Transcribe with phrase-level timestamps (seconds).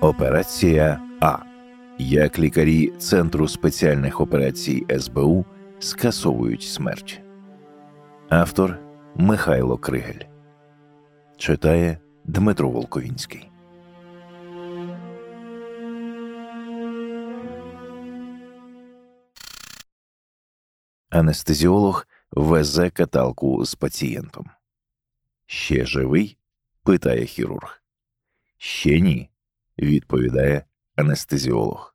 [0.00, 1.38] Операція А.
[1.98, 5.44] Як лікарі Центру спеціальних операцій СБУ
[5.78, 7.20] скасовують смерть.
[8.28, 8.78] Автор
[9.14, 10.20] Михайло Кригель
[11.36, 13.50] читає Дмитро Волковінський.
[21.10, 24.50] Анестезіолог везе каталку з пацієнтом.
[25.46, 26.38] Ще живий?
[26.82, 27.82] питає хірург.
[28.58, 29.30] Ще ні,
[29.78, 30.64] відповідає
[30.96, 31.94] анестезіолог.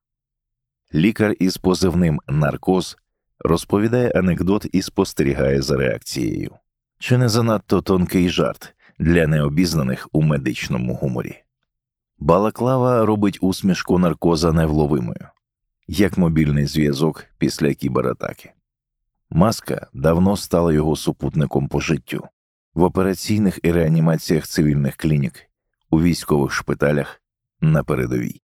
[0.94, 2.98] Лікар із позивним наркоз
[3.40, 6.52] розповідає анекдот і спостерігає за реакцією.
[7.00, 11.44] Чи не занадто тонкий жарт для необізнаних у медичному гуморі?
[12.20, 15.28] Балаклава робить усмішку наркоза невловимою,
[15.88, 18.52] як мобільний зв'язок після кібератаки.
[19.30, 22.28] Маска давно стала його супутником по життю
[22.74, 25.34] в операційних і реанімаціях цивільних клінік,
[25.90, 27.21] у військових шпиталях
[27.62, 28.42] на передовій.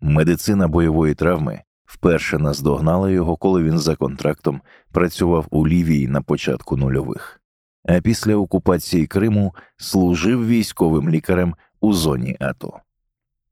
[0.00, 4.60] Медицина бойової травми вперше наздогнала його, коли він за контрактом
[4.92, 7.40] працював у Лівії на початку нульових,
[7.84, 12.80] а після окупації Криму служив військовим лікарем у зоні АТО.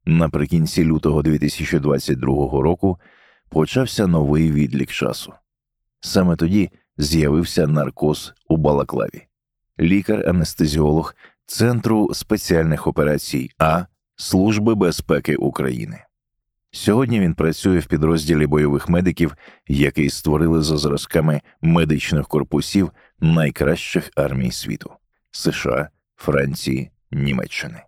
[0.04, 2.26] Наприкінці лютого 2022
[2.62, 2.98] року
[3.48, 5.32] почався новий відлік часу.
[6.00, 9.26] Саме тоді з'явився наркоз у Балаклаві,
[9.80, 11.14] лікар-анестезіолог
[11.46, 13.84] Центру спеціальних операцій А
[14.20, 15.98] Служби безпеки України.
[16.70, 19.36] Сьогодні він працює в підрозділі бойових медиків,
[19.68, 24.90] який створили за зразками медичних корпусів найкращих армій світу
[25.30, 27.82] США, Франції, Німеччини.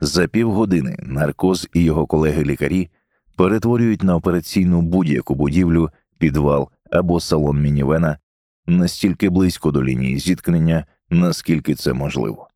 [0.00, 2.90] За півгодини наркоз і його колеги-лікарі
[3.36, 8.18] перетворюють на операційну будь-яку будівлю, підвал або салон мінівена
[8.66, 12.48] настільки близько до лінії зіткнення, наскільки це можливо.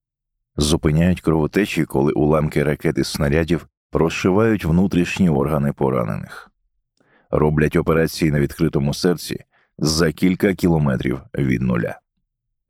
[0.61, 6.51] Зупиняють кровотечі, коли уламки ракет і снарядів прошивають внутрішні органи поранених,
[7.31, 9.45] роблять операції на відкритому серці
[9.79, 11.99] за кілька кілометрів від нуля.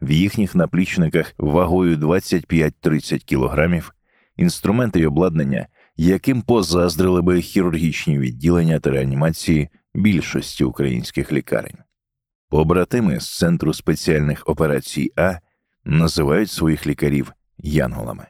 [0.01, 3.95] В їхніх наплічниках вагою 25-30 кілограмів
[4.37, 11.79] інструменти й обладнання, яким позаздрили би хірургічні відділення та реанімації більшості українських лікарень.
[12.49, 15.39] Побратими з Центру спеціальних операцій А
[15.85, 18.27] називають своїх лікарів янголами.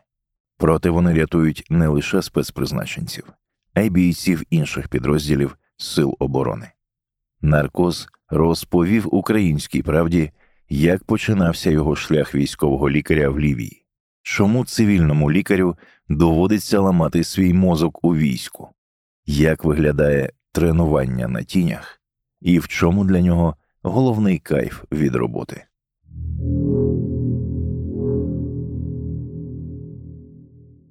[0.59, 3.33] Проте вони рятують не лише спецпризначенців,
[3.75, 6.71] а й бійців інших підрозділів Сил оборони.
[7.41, 10.31] Наркоз розповів українській правді,
[10.69, 13.85] як починався його шлях військового лікаря в Лівії,
[14.23, 15.77] чому цивільному лікарю
[16.09, 18.69] доводиться ламати свій мозок у війську,
[19.27, 22.01] як виглядає тренування на тінях,
[22.41, 25.65] і в чому для нього головний кайф від роботи.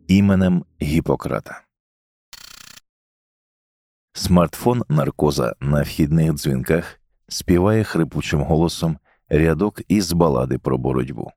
[0.10, 1.62] Іменем Гіппократа
[4.14, 8.98] Смартфон наркоза на вхідних дзвінках співає хрипучим голосом
[9.30, 11.32] рядок із балади про боротьбу.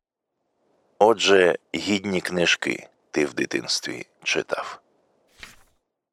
[0.99, 4.81] Отже, гідні книжки ти в дитинстві читав.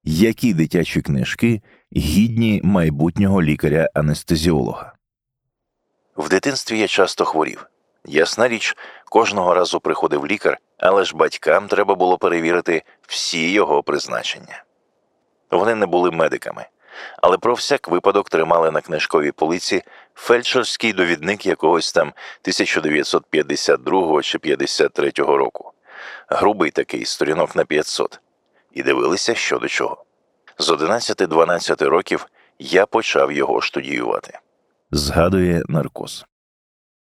[0.04, 1.62] Які дитячі книжки
[1.98, 4.94] гідні майбутнього лікаря-анестезіолога?
[6.18, 7.70] В дитинстві я часто хворів.
[8.06, 14.64] Ясна річ, кожного разу приходив лікар, але ж батькам треба було перевірити всі його призначення.
[15.52, 16.66] Вони не були медиками,
[17.22, 19.84] але про всяк випадок тримали на книжковій полиці
[20.16, 25.72] фельдшерський довідник якогось там 1952 чи 53 року,
[26.28, 28.20] грубий такий сторінок на 500,
[28.72, 30.06] і дивилися, що до чого.
[30.58, 32.28] З 11-12 років
[32.60, 34.40] я почав його штудіювати.
[34.92, 36.26] Згадує наркоз.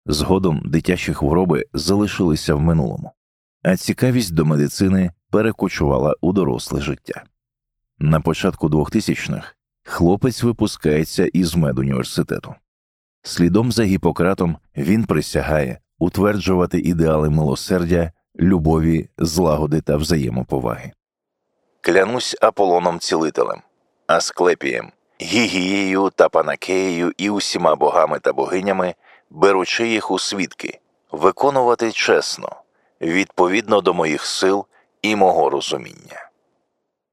[0.06, 3.12] Згодом дитячі хвороби залишилися в минулому,
[3.64, 7.24] а цікавість до медицини перекочувала у доросле життя.
[8.00, 12.56] На початку 2000-х хлопець випускається із медуніверситету.
[13.24, 20.92] Слідом за Гіппократом він присягає утверджувати ідеали милосердя, любові, злагоди та взаємоповаги.
[21.82, 23.62] Клянусь Аполлоном цілителем,
[24.08, 24.92] Асклепієм,
[25.22, 28.96] Гігією та Панакеєю і усіма богами та богинями,
[29.30, 30.80] беручи їх у свідки,
[31.12, 32.50] виконувати чесно,
[33.02, 34.66] відповідно до моїх сил
[35.02, 36.30] і мого розуміння.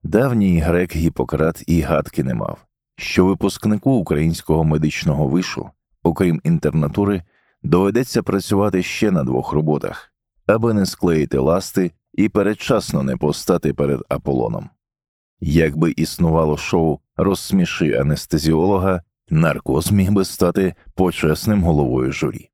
[0.03, 2.59] Давній грек Гіппократ і гадки не мав,
[2.97, 5.71] що випускнику українського медичного вишу,
[6.03, 7.23] окрім інтернатури,
[7.63, 10.13] доведеться працювати ще на двох роботах,
[10.47, 14.71] аби не склеїти ласти і передчасно не постати перед Аполлоном.
[15.41, 22.51] Якби існувало шоу розсміши анестезіолога, наркоз міг би стати почесним головою журі.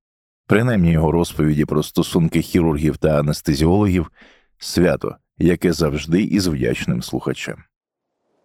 [0.47, 4.11] Принаймні його розповіді про стосунки хірургів та анестезіологів
[4.59, 7.65] свято, яке завжди із вдячним слухачем.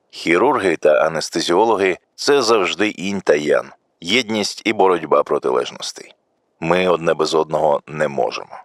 [0.09, 3.69] Хірурги та анестезіологи це завжди інь та ян,
[4.01, 6.13] єдність і боротьба протилежностей.
[6.59, 8.57] Ми одне без одного не можемо,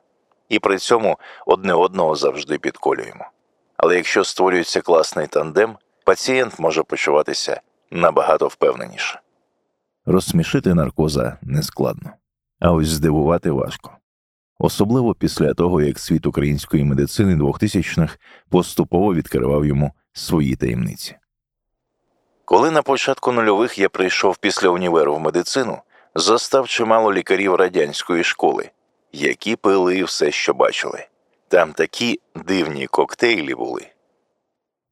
[0.48, 3.26] і при цьому одне одного завжди підколюємо.
[3.76, 7.60] Але якщо створюється класний тандем, пацієнт може почуватися
[7.90, 9.20] набагато впевненіше.
[10.10, 12.10] Розсмішити наркоза нескладно,
[12.60, 13.92] а ось здивувати важко.
[14.58, 18.18] Особливо після того, як світ української медицини 2000-х
[18.48, 21.16] поступово відкривав йому свої таємниці.
[22.44, 25.78] Коли на початку нульових я прийшов після універу в медицину,
[26.14, 28.70] застав чимало лікарів радянської школи,
[29.12, 31.06] які пили все, що бачили.
[31.48, 33.86] Там такі дивні коктейлі були.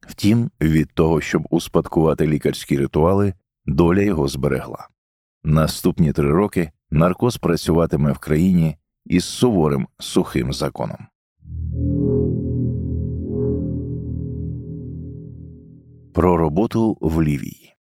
[0.09, 3.35] Втім, від того, щоб успадкувати лікарські ритуали,
[3.67, 4.89] доля його зберегла.
[5.49, 11.07] Наступні три роки наркоз працюватиме в країні із суворим сухим законом.
[16.15, 17.77] Про роботу в Лівії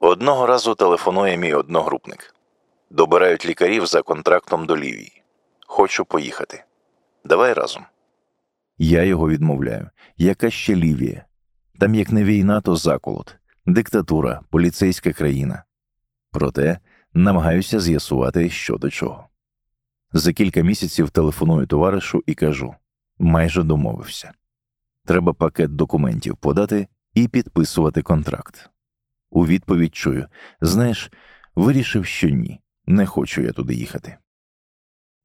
[0.00, 2.34] одного разу телефонує мій одногрупник.
[2.90, 5.22] Добирають лікарів за контрактом до Лівії.
[5.66, 6.64] Хочу поїхати.
[7.24, 7.82] Давай разом.
[8.78, 9.90] Я його відмовляю.
[10.16, 11.24] Яка ще Лівія?
[11.80, 13.36] Там як не війна, то заколот,
[13.68, 15.64] диктатура, поліцейська країна.
[16.30, 16.78] Проте
[17.14, 19.28] намагаюся з'ясувати, що до чого.
[20.12, 22.74] За кілька місяців телефоную товаришу і кажу
[23.18, 24.32] майже домовився.
[25.06, 28.70] Треба пакет документів подати і підписувати контракт.
[29.30, 30.26] У відповідь чую
[30.60, 31.12] знаєш,
[31.54, 34.16] вирішив, що ні, не хочу я туди їхати.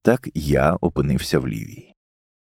[0.02, 1.93] Так я опинився в Лівії.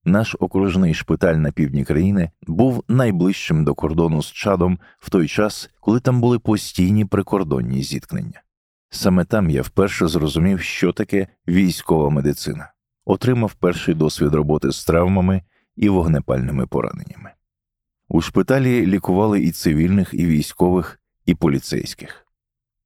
[0.05, 5.71] Наш окружний шпиталь на півдні країни був найближчим до кордону з чадом в той час,
[5.81, 8.43] коли там були постійні прикордонні зіткнення.
[8.91, 12.73] Саме там я вперше зрозумів, що таке військова медицина,
[13.05, 15.43] отримав перший досвід роботи з травмами
[15.77, 17.31] і вогнепальними пораненнями.
[18.09, 22.27] У шпиталі лікували і цивільних, і військових, і поліцейських.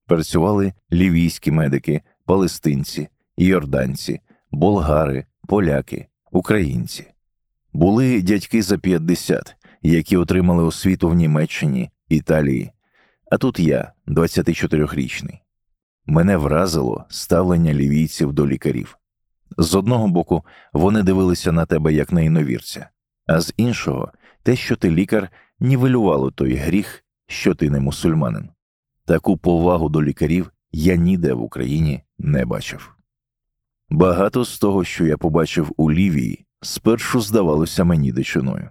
[0.06, 4.20] Працювали лівійські медики, палестинці, йорданці,
[4.50, 7.06] болгари, поляки, українці.
[7.72, 12.72] Були дядьки за 50, які отримали освіту в Німеччині, Італії.
[13.30, 15.38] А тут я, 24-річний.
[16.06, 18.98] Мене вразило ставлення лівійців до лікарів.
[19.58, 22.88] З одного боку, вони дивилися на тебе як на іновірця,
[23.26, 24.12] а з іншого,
[24.42, 25.30] те, що ти лікар,
[25.60, 28.48] нівелювало той гріх, що ти не мусульманин.
[29.04, 32.95] Таку повагу до лікарів я ніде в Україні не бачив.
[33.90, 38.70] Багато з того, що я побачив у Лівії, спершу здавалося мені дичиною.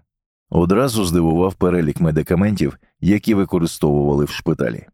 [0.49, 4.87] Одразу здивував перелік медикаментів, які використовували в шпиталі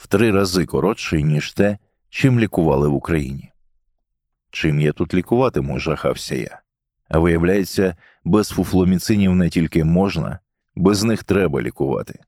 [0.00, 1.78] в три рази коротший, ніж те,
[2.08, 3.52] чим лікували в Україні.
[4.50, 6.60] Чим я тут лікуватиму, жахався я.
[7.08, 10.38] А виявляється, без фуфломіцинів не тільки можна,
[10.74, 12.18] без них треба лікувати.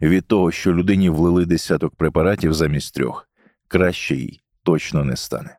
[0.00, 3.28] Від того, що людині влили десяток препаратів замість трьох,
[3.68, 5.58] краще їй точно не стане.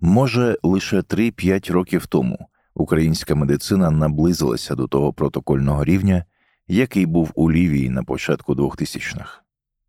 [0.00, 6.24] Може, лише 3-5 років тому українська медицина наблизилася до того протокольного рівня,
[6.66, 9.40] який був у Лівії на початку 2000-х.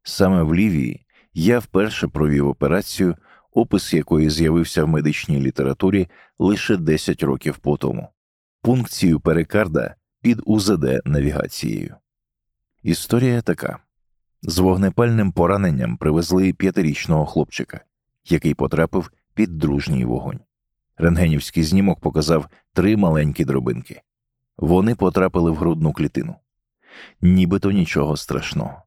[0.03, 3.15] Саме в Лівії я вперше провів операцію,
[3.51, 6.07] опис якої з'явився в медичній літературі
[6.39, 8.07] лише 10 років по тому,
[8.62, 11.95] пункцію перикарда під УЗД навігацією.
[12.84, 13.79] Історія така
[14.41, 17.81] з вогнепальним пораненням привезли п'ятирічного хлопчика,
[18.25, 20.39] який потрапив під дружній вогонь.
[20.98, 24.01] Рентгенівський знімок показав три маленькі дробинки.
[24.58, 26.36] Вони потрапили в грудну клітину.
[27.22, 28.84] Нібито нічого страшного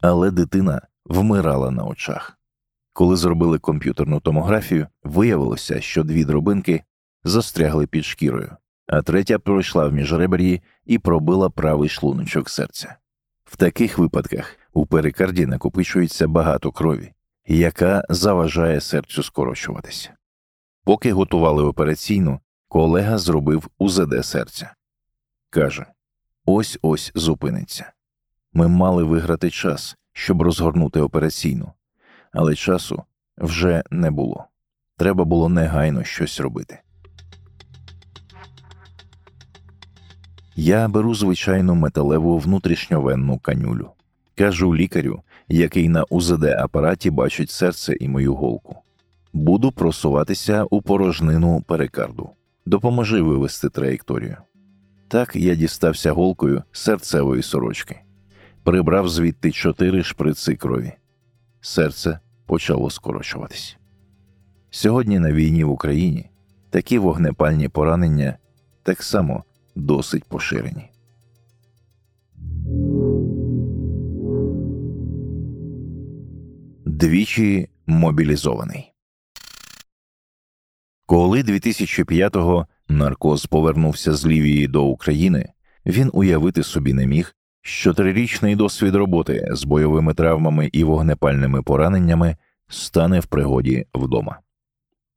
[0.00, 2.38] але дитина вмирала на очах.
[2.92, 6.82] Коли зробили комп'ютерну томографію, виявилося, що дві дробинки
[7.24, 8.56] застрягли під шкірою,
[8.86, 12.96] а третя пройшла в міжребер'ї і пробила правий шлуночок серця.
[13.44, 17.12] В таких випадках у перикарді накопичується багато крові,
[17.46, 20.10] яка заважає серцю скорочуватися.
[20.84, 24.74] Поки готували операційну, колега зробив УЗД серця.
[25.50, 25.86] Каже
[26.44, 27.92] ось ось зупиниться.
[28.52, 31.72] Ми мали виграти час, щоб розгорнути операційну,
[32.32, 33.02] але часу
[33.38, 34.44] вже не було.
[34.96, 36.80] Треба було негайно щось робити.
[40.56, 43.90] Я беру звичайну металеву внутрішньовенну канюлю.
[44.34, 48.76] Кажу лікарю, який на УЗД апараті бачить серце і мою голку.
[49.32, 52.30] Буду просуватися у порожнину перикарду.
[52.66, 54.36] Допоможи вивести траєкторію.
[55.08, 58.00] Так я дістався голкою серцевої сорочки
[58.62, 60.92] прибрав звідти чотири шприци крові.
[61.60, 63.76] Серце почало скорочуватись.
[64.70, 66.30] Сьогодні на війні в Україні
[66.70, 68.38] такі вогнепальні поранення
[68.82, 70.89] так само досить поширені.
[77.00, 78.92] Двічі мобілізований.
[81.06, 85.52] Коли 2005-го наркоз повернувся з Лівії до України,
[85.86, 92.36] він уявити собі не міг, що трирічний досвід роботи з бойовими травмами і вогнепальними пораненнями
[92.68, 94.38] стане в пригоді вдома.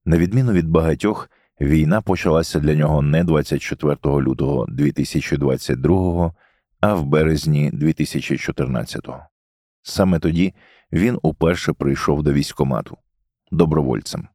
[0.06, 1.30] На відміну від багатьох,
[1.62, 6.34] війна почалася для нього не 24 лютого 2022,
[6.82, 9.20] а в березні 2014-го.
[9.82, 10.54] Саме тоді
[10.94, 12.98] він уперше прийшов до військомату.
[13.52, 14.28] Добровольцем.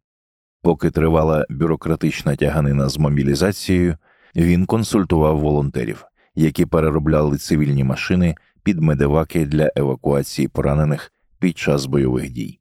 [0.63, 3.97] Поки тривала бюрократична тяганина з мобілізацією,
[4.37, 12.31] він консультував волонтерів, які переробляли цивільні машини під медиваки для евакуації поранених під час бойових
[12.31, 12.61] дій,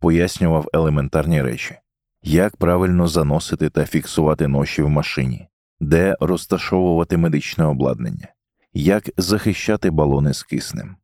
[0.00, 1.74] пояснював елементарні речі,
[2.22, 5.48] як правильно заносити та фіксувати ноші в машині,
[5.80, 8.28] де розташовувати медичне обладнання,
[8.72, 10.96] як захищати балони з киснем.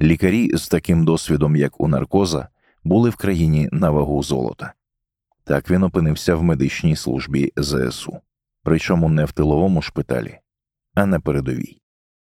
[0.00, 2.48] Лікарі з таким досвідом, як у наркоза,
[2.84, 4.72] були в країні на вагу золота.
[5.44, 8.20] Так він опинився в медичній службі ЗСУ,
[8.62, 10.38] причому не в тиловому шпиталі,
[10.94, 11.80] а на передовій.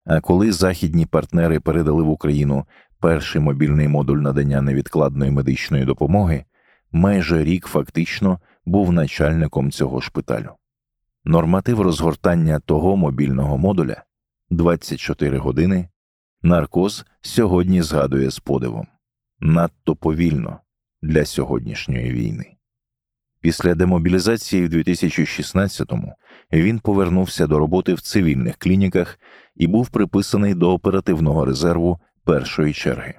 [0.04, 2.64] А коли західні партнери передали в Україну
[3.00, 6.44] перший мобільний модуль надання невідкладної медичної допомоги,
[6.92, 10.50] майже рік фактично був начальником цього шпиталю.
[11.24, 14.02] Норматив розгортання того мобільного модуля
[14.50, 15.88] 24 години.
[16.46, 18.86] Наркоз сьогодні згадує з подивом
[19.40, 20.60] надто повільно
[21.02, 22.56] для сьогоднішньої війни.
[23.40, 26.14] Після демобілізації в 2016-му
[26.52, 29.18] він повернувся до роботи в цивільних клініках
[29.56, 33.14] і був приписаний до оперативного резерву першої черги.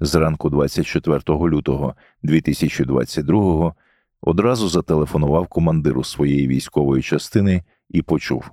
[0.00, 1.94] Зранку 24 лютого
[2.24, 3.74] 2022-го
[4.20, 8.50] одразу зателефонував командиру своєї військової частини і почув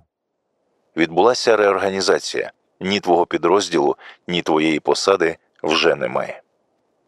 [0.97, 2.51] Відбулася реорганізація.
[2.81, 3.95] Ні твого підрозділу,
[4.27, 6.41] ні твоєї посади вже немає.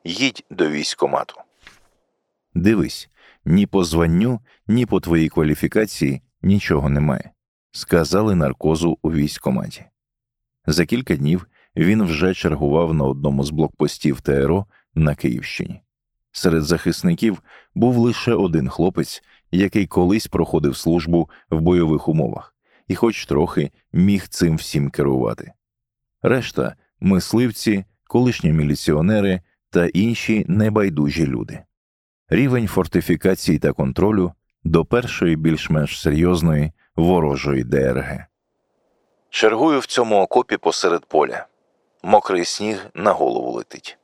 [0.03, 1.36] Їдь до військомату.
[2.53, 3.10] Дивись,
[3.46, 7.32] ні по званню, ні по твоїй кваліфікації нічого немає,
[7.72, 9.86] сказали наркозу у військкоматі.
[10.65, 14.65] За кілька днів він вже чергував на одному з блокпостів ТРО
[14.96, 15.82] на Київщині.
[16.32, 17.42] Серед захисників
[17.75, 22.56] був лише один хлопець, який колись проходив службу в бойових умовах,
[22.88, 25.53] і, хоч трохи, міг цим всім керувати.
[26.24, 31.63] Решта мисливці, колишні міліціонери та інші небайдужі люди
[32.34, 38.25] рівень фортифікації та контролю до першої більш-менш серйозної ворожої ДРГ.
[39.30, 41.46] Чергую в цьому окопі посеред поля.
[42.03, 43.98] Мокрий сніг на голову летить.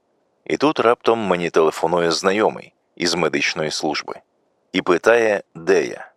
[0.46, 4.16] І тут раптом мені телефонує знайомий із медичної служби
[4.74, 6.12] і питає, де я.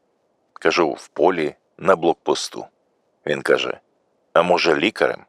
[0.53, 2.67] Кажу, в полі на блокпосту.
[3.27, 3.81] Він каже:
[4.33, 5.25] А може, лікарем?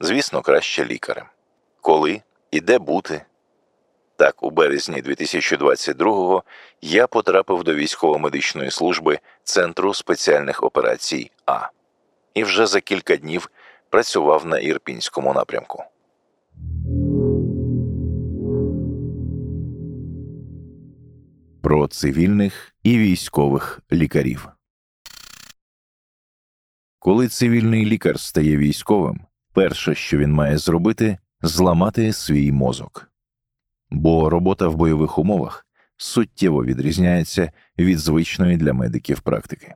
[0.00, 1.26] Звісно, краще лікарем.
[1.80, 3.22] Коли і де бути?
[4.16, 6.42] Так, у березні 2022-го
[6.82, 11.68] я потрапив до військово-медичної служби Центру спеціальних операцій А
[12.34, 13.50] і вже за кілька днів
[13.90, 15.84] працював на Ірпінському напрямку.
[21.62, 24.48] Про цивільних і військових лікарів.
[26.98, 29.20] Коли цивільний лікар стає військовим,
[29.52, 33.12] перше, що він має зробити, зламати свій мозок
[33.92, 35.66] бо робота в бойових умовах
[35.96, 39.74] суттєво відрізняється від звичної для медиків практики.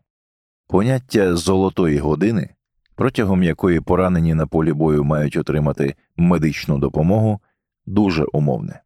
[0.68, 2.54] Поняття золотої години,
[2.94, 7.40] протягом якої поранені на полі бою мають отримати медичну допомогу,
[7.86, 8.80] дуже умовне.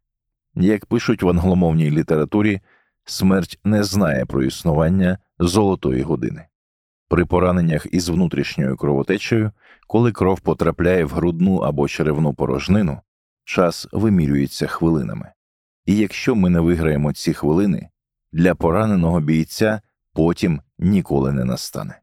[0.55, 2.61] Як пишуть в англомовній літературі,
[3.05, 6.45] смерть не знає про існування золотої години.
[7.11, 9.51] При пораненнях із внутрішньою кровотечею,
[9.87, 13.01] коли кров потрапляє в грудну або черевну порожнину,
[13.43, 15.31] час вимірюється хвилинами,
[15.85, 17.89] і якщо ми не виграємо ці хвилини,
[18.31, 19.81] для пораненого бійця
[20.13, 21.99] потім ніколи не настане.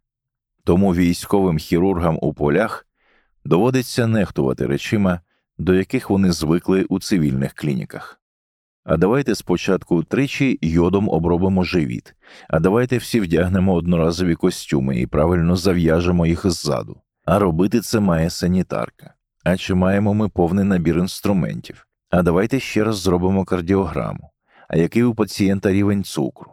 [0.64, 2.86] Тому військовим хірургам у полях
[3.44, 5.20] доводиться нехтувати речима,
[5.58, 8.20] до яких вони звикли у цивільних клініках.
[8.88, 12.14] А давайте спочатку тричі йодом обробимо живіт,
[12.48, 17.00] а давайте всі вдягнемо одноразові костюми і правильно зав'яжемо їх ззаду.
[17.24, 19.14] А робити це має санітарка.
[19.44, 21.86] А чи маємо ми повний набір інструментів?
[22.10, 24.30] А давайте ще раз зробимо кардіограму.
[24.68, 26.52] А який у пацієнта рівень цукру?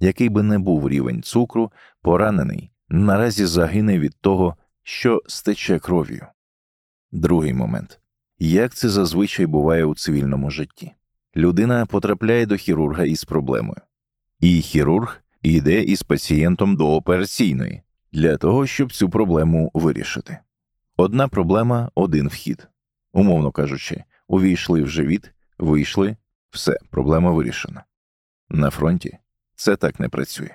[0.00, 1.72] Який би не був рівень цукру,
[2.02, 6.26] поранений, наразі загине від того, що стече кров'ю.
[7.12, 8.00] Другий момент
[8.38, 10.92] як це зазвичай буває у цивільному житті?
[11.36, 13.80] Людина потрапляє до хірурга із проблемою,
[14.40, 20.38] і хірург йде із пацієнтом до операційної для того, щоб цю проблему вирішити.
[20.96, 22.68] Одна проблема, один вхід.
[23.12, 26.16] Умовно кажучи, увійшли в живіт, вийшли,
[26.50, 27.84] Все, проблема вирішена.
[28.48, 29.18] На фронті
[29.56, 30.50] це так не працює.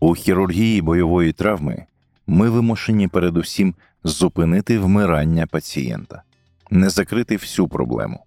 [0.00, 1.86] У хірургії бойової травми
[2.26, 6.22] ми вимушені передусім зупинити вмирання пацієнта,
[6.70, 8.24] не закрити всю проблему,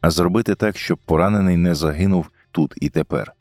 [0.00, 3.32] а зробити так, щоб поранений не загинув тут і тепер,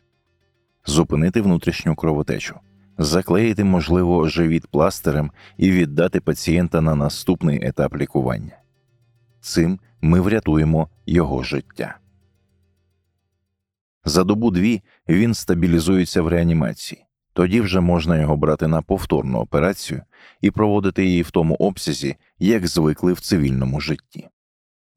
[0.85, 2.55] зупинити внутрішню кровотечу,
[2.97, 8.57] заклеїти, можливо, живіт пластирем і віддати пацієнта на наступний етап лікування.
[9.41, 11.97] Цим ми врятуємо його життя.
[14.05, 17.05] За добу дві він стабілізується в реанімації.
[17.33, 20.01] Тоді вже можна його брати на повторну операцію
[20.41, 24.29] і проводити її в тому обсязі, як звикли в цивільному житті.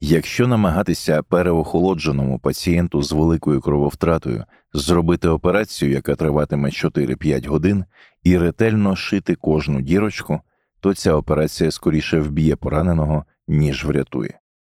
[0.00, 7.84] Якщо намагатися переохолодженому пацієнту з великою крововтратою зробити операцію, яка триватиме 4-5 годин,
[8.22, 10.40] і ретельно шити кожну дірочку,
[10.80, 14.38] то ця операція скоріше вб'є пораненого, ніж врятує.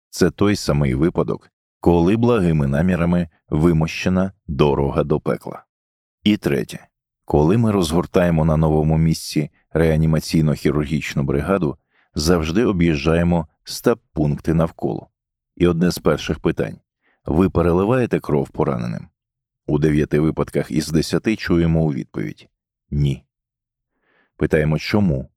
[0.09, 5.63] Це той самий випадок, коли благими намірами вимощена дорога до пекла.
[6.23, 6.87] І третє.
[7.25, 11.77] Коли ми розгортаємо на новому місці реанімаційно-хірургічну бригаду,
[12.15, 15.09] завжди об'їжджаємо стаб-пункти навколо.
[15.55, 16.79] І одне з перших питань
[17.25, 19.07] ви переливаєте кров пораненим?
[19.67, 22.49] У дев'яти випадках із десяти чуємо у відповідь
[22.89, 23.23] Ні.
[24.35, 25.29] Питаємо чому?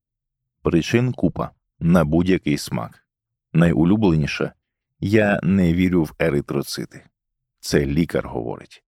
[0.63, 3.07] Причин купа на будь-який смак.
[3.53, 4.53] Найулюбленіше
[5.01, 7.05] я не вірю в еритроцити.
[7.61, 8.85] Це лікар говорить.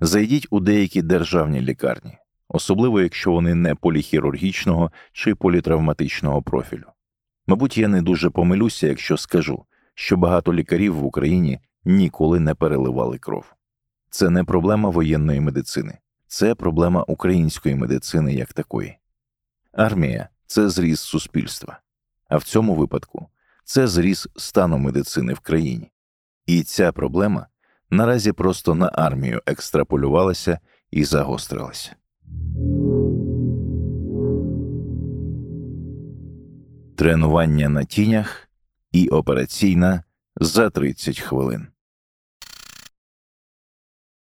[0.00, 2.18] Зайдіть у деякі державні лікарні
[2.52, 6.86] особливо якщо вони не поліхірургічного чи політравматичного профілю.
[7.46, 13.18] Мабуть, я не дуже помилюся, якщо скажу, що багато лікарів в Україні ніколи не переливали
[13.18, 13.54] кров.
[14.10, 18.98] Це не проблема воєнної медицини, це проблема української медицини як такої.
[19.72, 21.80] Армія це зріз суспільства,
[22.28, 23.28] а в цьому випадку
[23.64, 25.90] це зріз стану медицини в країні.
[26.46, 27.46] І ця проблема
[27.90, 30.58] наразі просто на армію екстраполювалася
[30.90, 31.96] і загострилася.
[36.96, 38.48] Тренування на тінях
[38.92, 40.04] і операційна
[40.36, 41.68] за 30 хвилин.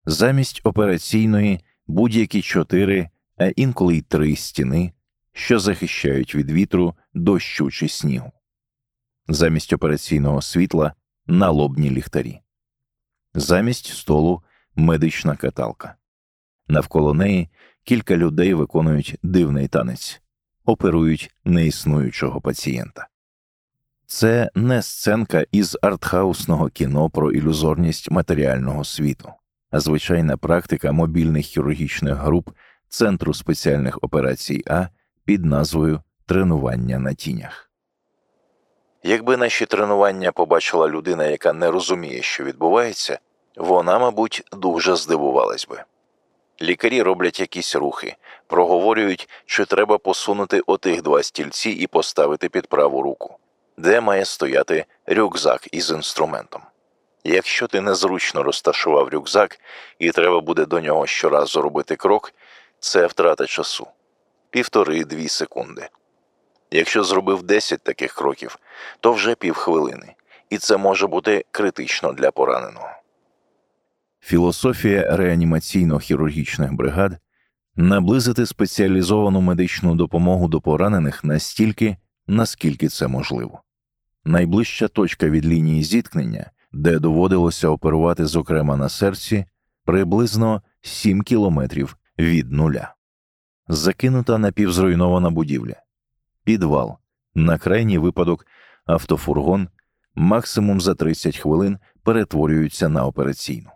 [0.06, 4.92] Замість операційної будь-які чотири, а інколи й три стіни,
[5.32, 8.32] що захищають від вітру, дощу чи снігу,
[9.28, 10.94] замість операційного світла
[11.26, 12.40] налобні ліхтарі,
[13.34, 14.42] замість столу
[14.76, 15.96] медична каталка.
[16.68, 17.48] Навколо неї
[17.84, 20.21] кілька людей виконують дивний танець,
[20.64, 23.08] оперують неіснуючого пацієнта.
[24.06, 29.32] Це не сценка із артхаусного кіно про ілюзорність матеріального світу,
[29.70, 32.50] а звичайна практика мобільних хірургічних груп
[32.88, 34.86] Центру спеціальних операцій А
[35.24, 37.70] під назвою Тренування на тінях.
[39.02, 43.18] Якби наші тренування побачила людина, яка не розуміє, що відбувається,
[43.56, 45.82] вона, мабуть, дуже здивувалась би.
[46.62, 48.16] Лікарі роблять якісь рухи,
[48.52, 53.36] проговорюють, що треба посунути отих два стільці і поставити під праву руку,
[53.76, 56.62] де має стояти рюкзак із інструментом.
[57.24, 59.58] Якщо ти незручно розташував рюкзак
[59.98, 62.32] і треба буде до нього щоразу робити крок,
[62.80, 63.86] це втрата часу
[64.50, 65.88] півтори-дві секунди.
[66.70, 68.58] Якщо зробив 10 таких кроків,
[69.00, 70.14] то вже півхвилини,
[70.50, 72.90] і це може бути критично для пораненого.
[74.20, 77.12] Філософія реанімаційно-хірургічних бригад
[77.76, 83.62] наблизити спеціалізовану медичну допомогу до поранених настільки, наскільки це можливо.
[84.24, 89.44] Найближча точка від лінії зіткнення, де доводилося оперувати, зокрема на серці,
[89.84, 92.94] приблизно 7 кілометрів від нуля,
[93.68, 95.76] закинута напівзруйнована будівля,
[96.44, 96.96] підвал,
[97.34, 98.46] на крайній випадок
[98.86, 99.68] автофургон
[100.14, 103.70] максимум за 30 хвилин перетворюються на операційну.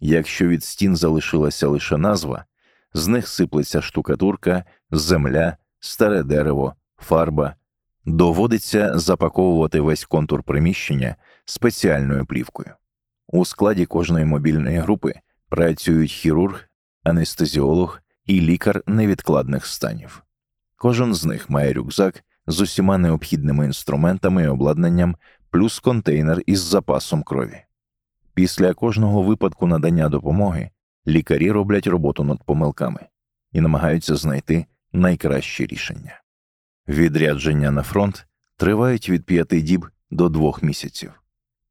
[0.00, 2.44] Якщо від стін залишилася лише назва,
[2.94, 7.54] з них сиплеться штукатурка, земля, старе дерево, фарба,
[8.04, 12.70] доводиться запаковувати весь контур приміщення спеціальною плівкою.
[13.26, 15.14] У складі кожної мобільної групи
[15.48, 16.68] працюють хірург,
[17.04, 20.24] анестезіолог і лікар невідкладних станів.
[20.76, 25.16] Кожен з них має рюкзак з усіма необхідними інструментами і обладнанням,
[25.50, 27.64] плюс контейнер із запасом крові.
[28.34, 30.70] Після кожного випадку надання допомоги
[31.08, 33.00] лікарі роблять роботу над помилками
[33.52, 36.20] і намагаються знайти найкращі рішення.
[36.88, 41.22] Відрядження на фронт тривають від п'яти діб до двох місяців.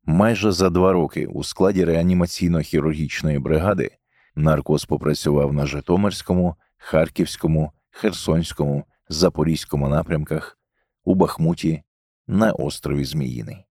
[0.06, 3.91] Майже за два роки у складі реанімаційно-хірургічної бригади
[4.36, 10.58] наркоз попрацював на Житомирському, Харківському, Херсонському, Запорізькому напрямках,
[11.04, 11.84] у Бахмуті,
[12.28, 13.65] на острові Зміїний.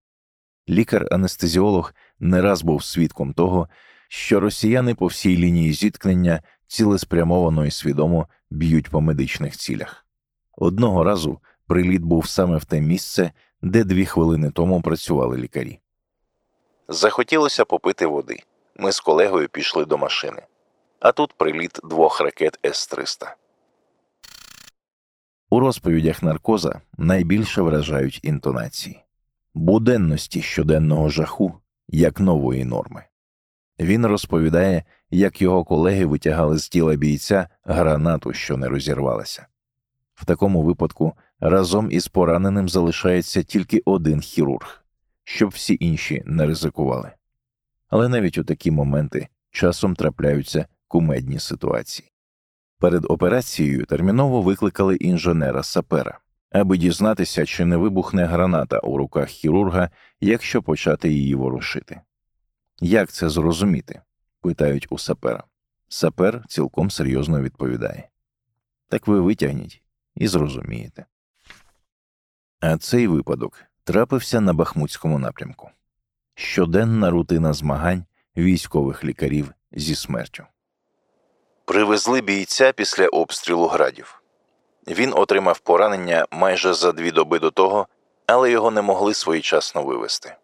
[0.69, 3.69] Лікар-анестезіолог не раз був свідком того,
[4.09, 10.05] що росіяни по всій лінії зіткнення цілеспрямовано і свідомо б'ють по медичних цілях.
[10.57, 15.79] Одного разу приліт був саме в те місце, де дві хвилини тому працювали лікарі.
[16.87, 18.39] Захотілося попити води.
[18.75, 20.41] Ми з колегою пішли до машини.
[20.99, 23.33] А тут приліт двох ракет С-300.
[25.49, 29.03] У розповідях наркоза найбільше вражають інтонації,
[29.53, 33.03] буденності щоденного жаху як нової норми.
[33.79, 39.47] Він розповідає, як його колеги витягали з тіла бійця гранату, що не розірвалася.
[40.15, 44.85] В такому випадку разом із пораненим залишається тільки один хірург,
[45.23, 47.11] щоб всі інші не ризикували.
[47.89, 52.11] Але навіть у такі моменти часом трапляються кумедні ситуації.
[52.79, 56.19] Перед операцією терміново викликали інженера сапера,
[56.51, 59.89] аби дізнатися, чи не вибухне граната у руках хірурга,
[60.21, 62.01] якщо почати її ворушити.
[62.79, 64.01] Як це зрозуміти?
[64.41, 65.43] питають у сапера.
[65.89, 68.09] Сапер цілком серйозно відповідає
[68.89, 69.81] Так ви витягніть
[70.15, 71.05] і зрозумієте.
[72.59, 75.69] А цей випадок трапився на Бахмутському напрямку
[76.35, 78.05] щоденна рутина змагань
[78.37, 80.45] військових лікарів зі смертю.
[81.65, 84.21] Привезли бійця після обстрілу градів.
[84.87, 87.87] Він отримав поранення майже за дві доби до того,
[88.25, 90.35] але його не могли своєчасно вивести.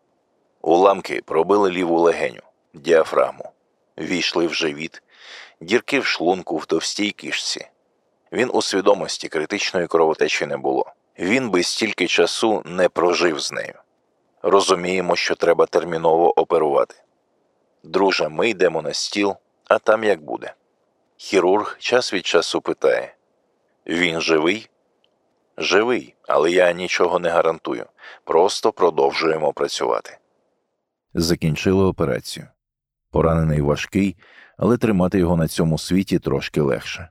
[0.65, 2.41] Уламки пробили ліву легеню,
[2.73, 3.52] діафрагму,
[3.97, 5.04] війшли в живіт,
[5.62, 7.67] дірки в шлунку в товстій кишці.
[8.32, 10.93] Він у свідомості критичної кровотечі не було.
[11.19, 13.73] Він би стільки часу не прожив з нею.
[14.41, 16.95] Розуміємо, що треба терміново оперувати.
[17.84, 19.36] Друже, ми йдемо на стіл,
[19.67, 20.54] а там як буде.
[21.17, 23.15] Хірург час від часу питає
[23.88, 24.69] Він живий?
[25.58, 27.86] Живий, але я нічого не гарантую.
[28.23, 30.17] Просто продовжуємо працювати.
[31.13, 32.47] Закінчили операцію.
[33.12, 34.17] Поранений важкий,
[34.58, 37.10] але тримати його на цьому світі трошки легше.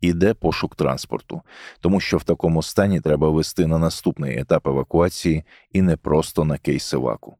[0.00, 1.42] Іде пошук транспорту,
[1.80, 6.58] тому що в такому стані треба вести на наступний етап евакуації і не просто на
[6.58, 7.36] кейсиваку.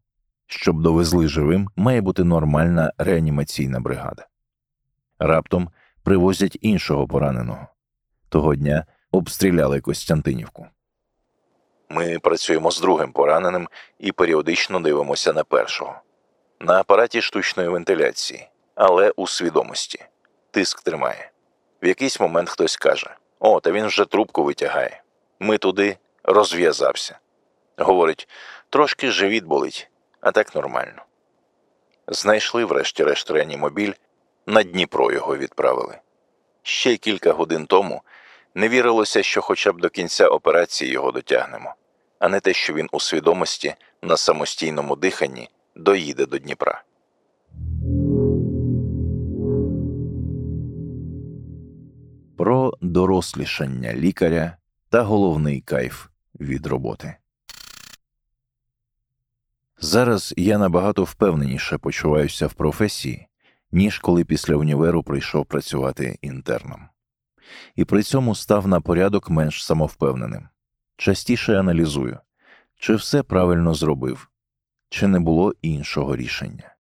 [0.47, 4.27] Щоб довезли живим, має бути нормальна реанімаційна бригада.
[5.19, 5.69] Раптом
[6.03, 7.67] привозять іншого пораненого.
[8.29, 10.67] Того дня обстріляли Костянтинівку.
[11.93, 16.01] Ми працюємо з другим пораненим і періодично дивимося на першого.
[16.61, 20.05] На апараті штучної вентиляції, але у свідомості.
[20.51, 21.31] Тиск тримає.
[21.83, 25.03] В якийсь момент хтось каже: О, та він вже трубку витягає.
[25.41, 27.19] Ми туди розв'язався.
[27.77, 28.29] Говорить,
[28.71, 31.03] трошки живіт болить, а так нормально.
[32.09, 33.93] Знайшли, врешті-решт, реанімобіль,
[34.47, 35.99] на Дніпро його відправили.
[36.63, 38.03] Ще кілька годин тому
[38.55, 41.75] не вірилося, що хоча б до кінця операції його дотягнемо,
[42.21, 46.83] а не те, що він у свідомості на самостійному диханні доїде до Дніпра.
[52.37, 54.57] Про дорослішання лікаря
[54.89, 56.07] та головний кайф
[56.41, 57.17] від роботи.
[59.79, 63.27] Зараз я набагато впевненіше почуваюся в професії,
[63.73, 66.89] ніж коли після універу прийшов працювати інтерном,
[67.77, 70.49] і при цьому став на порядок менш самовпевненим.
[71.01, 72.19] Частіше аналізую,
[72.77, 74.31] чи все правильно зробив,
[74.89, 76.75] чи не було іншого рішення.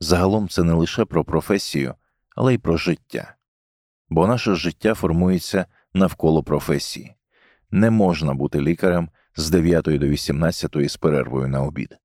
[0.00, 1.94] Загалом це не лише про професію,
[2.36, 3.34] але й про життя,
[4.08, 7.14] бо наше життя формується навколо професії.
[7.70, 11.98] Не можна бути лікарем з 9 до 18 з перервою на обід.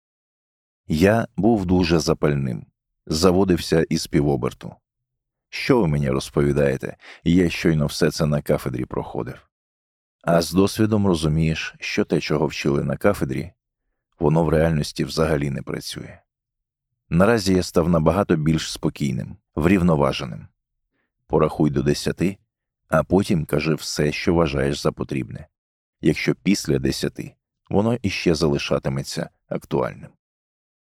[0.88, 2.66] Я був дуже запальним,
[3.06, 4.76] заводився із півоберту.
[5.50, 6.98] Що ви мені розповідаєте?
[7.24, 9.51] Я щойно все це на кафедрі проходив.
[10.22, 13.52] А з досвідом розумієш, що те, чого вчили на кафедрі,
[14.20, 16.20] воно в реальності взагалі не працює.
[17.10, 20.48] Наразі я став набагато більш спокійним, врівноваженим.
[21.28, 22.38] Порахуй до десяти,
[22.88, 25.48] а потім кажи все, що вважаєш за потрібне,
[26.02, 27.36] якщо після десяти
[27.70, 30.10] воно іще залишатиметься актуальним.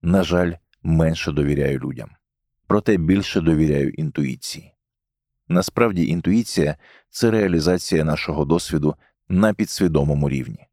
[0.02, 2.10] На жаль, менше довіряю людям,
[2.66, 4.74] проте більше довіряю інтуїції.
[5.48, 6.76] Насправді, інтуїція
[7.10, 8.96] це реалізація нашого досвіду
[9.32, 10.66] на підсвідомому рівні.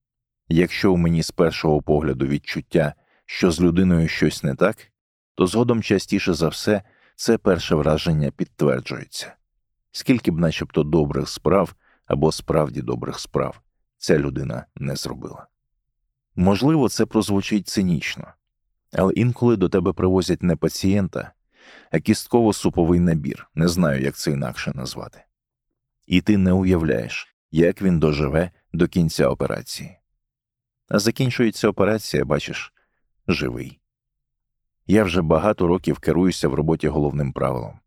[0.48, 2.94] Якщо у мені з першого погляду відчуття,
[3.26, 4.78] що з людиною щось не так,
[5.36, 6.82] то згодом частіше за все
[7.16, 9.34] це перше враження підтверджується,
[9.92, 13.62] скільки б начебто добрих справ або справді добрих справ
[13.98, 15.48] ця людина не зробила.
[16.36, 18.28] Можливо, це прозвучить цинічно,
[18.94, 21.32] але інколи до тебе привозять не пацієнта,
[21.92, 25.22] а кістково-суповий набір, не знаю, як це інакше назвати.
[26.06, 29.98] І ти не уявляєш, як він доживе до кінця операції.
[30.88, 32.74] А закінчується операція, бачиш,
[33.28, 33.80] живий.
[34.88, 37.80] Я вже багато років керуюся в роботі головним правилом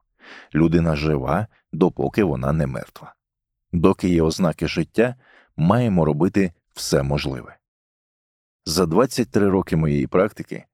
[0.55, 3.15] людина жива, допоки вона не мертва.
[3.73, 5.17] Доки є ознаки життя,
[5.57, 7.57] маємо робити все можливе.
[8.65, 10.65] За 23 роки моєї практики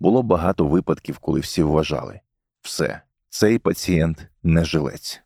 [0.00, 2.20] було багато випадків, коли всі вважали
[2.60, 5.22] все, цей пацієнт не жилець.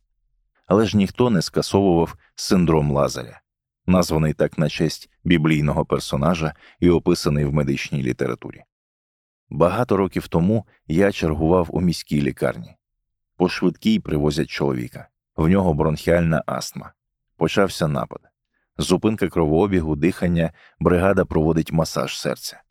[0.66, 3.40] Але ж ніхто не скасовував синдром Лазаря,
[3.87, 8.62] названий так на честь біблійного персонажа і описаний в медичній літературі.
[9.48, 12.77] Багато років тому я чергував у міській лікарні.
[13.37, 16.92] По швидкій привозять чоловіка, в нього бронхіальна астма.
[17.37, 18.20] Почався напад.
[18.79, 22.62] Зупинка кровообігу, дихання, бригада проводить масаж серця.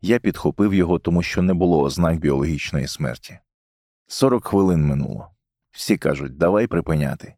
[0.00, 3.38] Я підхопив його, тому що не було ознак біологічної смерті.
[4.06, 5.35] Сорок хвилин минуло.
[5.76, 7.34] Всі кажуть, давай припиняти.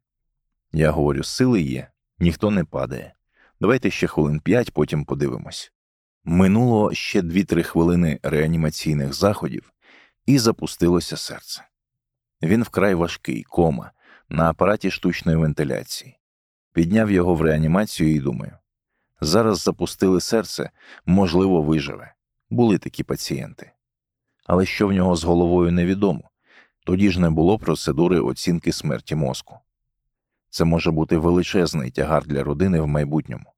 [0.73, 3.15] Я говорю, сили є, ніхто не падає.
[3.61, 5.73] Давайте ще хвилин п'ять, потім подивимось.
[6.25, 9.73] Минуло ще дві-три хвилини реанімаційних заходів,
[10.27, 11.65] і запустилося серце.
[12.43, 13.93] Він вкрай важкий, кома,
[14.29, 16.19] на апараті штучної вентиляції.
[16.73, 18.53] Підняв його в реанімацію і думаю
[19.21, 20.71] зараз запустили серце,
[21.07, 22.15] можливо, виживе.
[22.51, 23.73] Були такі пацієнти.
[24.47, 26.31] Але що в нього з головою невідомо
[26.89, 29.59] тоді ж не було процедури оцінки смерті мозку.
[30.51, 33.53] Це може бути величезний тягар для родини в майбутньому.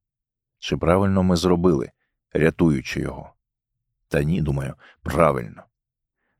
[0.59, 1.91] Чи правильно ми зробили,
[2.33, 3.33] рятуючи його?
[4.07, 5.63] Та ні, думаю, правильно.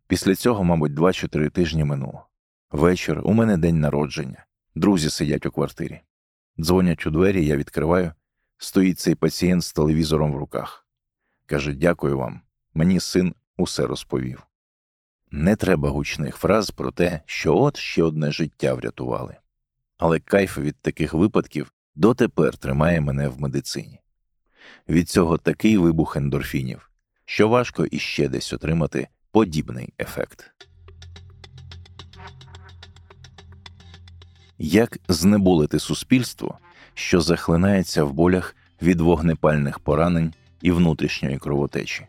[0.07, 2.25] Після цього, мабуть, два чи три тижні минуло.
[2.71, 6.01] Вечір, у мене день народження, друзі сидять у квартирі.
[6.59, 8.13] Дзвонять у двері, я відкриваю.
[8.57, 10.87] Стоїть цей пацієнт з телевізором в руках.
[11.45, 12.41] Каже, дякую вам.
[12.73, 14.47] Мені син усе розповів.
[15.33, 19.35] Не треба гучних фраз про те, що от ще одне життя врятували.
[19.97, 23.99] Але кайф від таких випадків дотепер тримає мене в медицині.
[24.89, 26.89] Від цього такий вибух ендорфінів,
[27.25, 30.51] що важко іще десь отримати подібний ефект.
[34.57, 36.59] Як знеболити суспільство,
[36.93, 42.07] що захлинається в болях від вогнепальних поранень і внутрішньої кровотечі,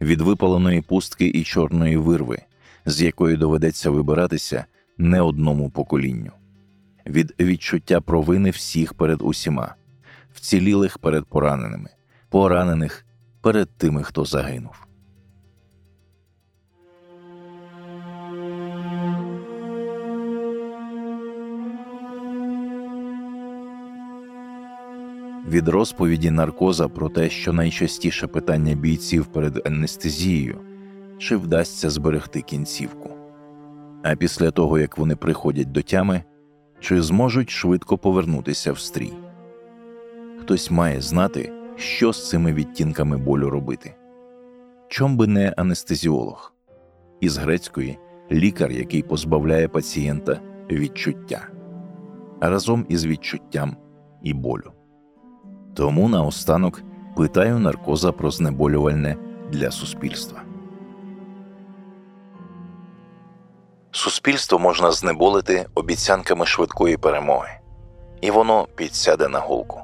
[0.00, 2.38] від випаленої пустки і чорної вирви,
[2.86, 4.64] з якої доведеться вибиратися
[4.98, 6.32] не одному поколінню,
[7.06, 9.74] від відчуття провини всіх перед усіма,
[10.34, 11.90] вцілілих перед пораненими,
[12.28, 13.06] поранених
[13.40, 14.85] перед тими, хто загинув.
[25.48, 30.60] Від розповіді наркоза про те, що найчастіше питання бійців перед анестезією,
[31.18, 33.10] чи вдасться зберегти кінцівку.
[34.02, 36.22] А після того, як вони приходять до тями,
[36.80, 39.12] чи зможуть швидко повернутися в стрій.
[40.40, 43.94] Хтось має знати, що з цими відтінками болю робити.
[44.88, 46.52] Чом би не анестезіолог,
[47.20, 47.98] із грецької
[48.32, 51.48] лікар, який позбавляє пацієнта відчуття,
[52.40, 53.76] разом із відчуттям
[54.22, 54.75] і болю.
[55.76, 56.82] Тому наостанок
[57.16, 59.16] питаю наркоза про знеболювальне
[59.50, 60.40] для суспільства.
[63.90, 67.50] Суспільство можна знеболити обіцянками швидкої перемоги,
[68.20, 69.80] і воно підсяде на гулку.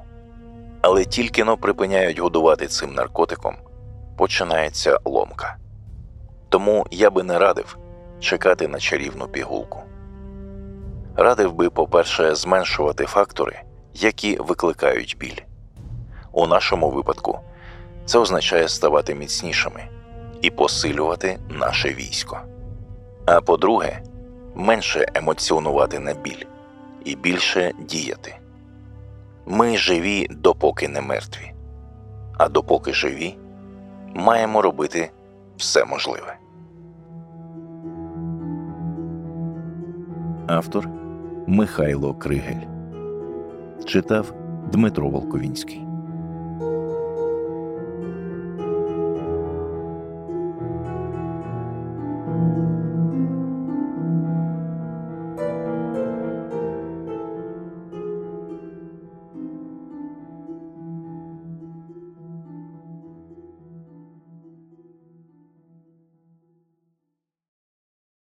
[0.81, 3.55] Але тільки но припиняють годувати цим наркотиком,
[4.17, 5.57] починається ломка.
[6.49, 7.77] Тому я би не радив
[8.19, 9.79] чекати на чарівну пігулку.
[11.15, 13.61] Радив би, по-перше, зменшувати фактори,
[13.93, 15.42] які викликають біль.
[16.33, 17.39] У нашому випадку
[18.05, 19.81] це означає ставати міцнішими
[20.41, 22.39] і посилювати наше військо.
[23.25, 24.01] А по-друге,
[24.55, 26.45] менше емоціонувати на біль
[27.05, 28.35] і більше діяти.
[29.45, 31.53] Ми живі допоки не мертві,
[32.37, 33.37] а допоки живі,
[34.15, 35.11] маємо робити
[35.57, 36.37] все можливе.
[40.47, 40.89] Автор
[41.47, 42.67] Михайло Кригель
[43.85, 44.33] читав
[44.71, 45.82] Дмитро Волковінський.